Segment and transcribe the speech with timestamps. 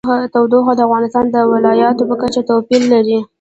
[0.33, 3.17] تودوخه د افغانستان د ولایاتو په کچه توپیر لري.